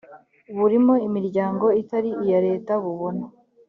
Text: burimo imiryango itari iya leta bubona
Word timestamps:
burimo 0.57 0.93
imiryango 1.07 1.65
itari 1.81 2.09
iya 2.23 2.39
leta 2.47 2.71
bubona 2.83 3.23